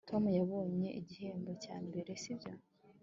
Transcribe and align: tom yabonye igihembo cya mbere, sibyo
tom 0.09 0.23
yabonye 0.37 0.87
igihembo 0.99 1.51
cya 1.63 1.75
mbere, 1.85 2.11
sibyo 2.21 2.53